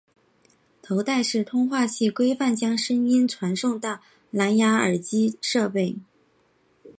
[0.81, 3.99] 头戴式通话器规范将声音传送到
[4.31, 5.99] 蓝芽耳机设备。